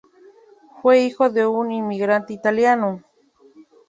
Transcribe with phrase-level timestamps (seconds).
[0.81, 3.03] Fue hijo de un inmigrante italiano.